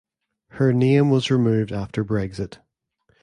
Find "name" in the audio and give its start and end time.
0.73-1.11